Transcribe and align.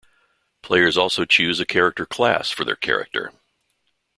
Players 0.63 0.97
also 0.97 1.25
choose 1.25 1.59
a 1.59 1.65
character 1.67 2.07
class 2.07 2.49
for 2.49 2.65
their 2.65 2.75
character. 2.75 3.31